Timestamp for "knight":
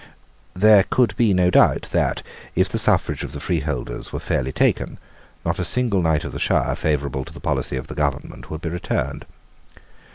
6.01-6.23